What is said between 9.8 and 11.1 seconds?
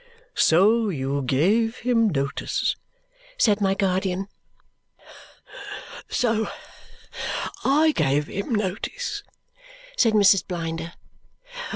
said Mrs. Blinder.